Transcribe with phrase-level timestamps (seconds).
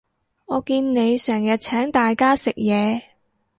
[0.47, 3.03] 我見你成日請大家食嘢